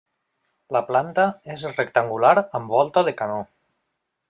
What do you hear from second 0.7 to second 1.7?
La planta és